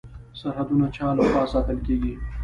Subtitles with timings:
[0.39, 2.13] سرحدونه چا لخوا ساتل کیږي؟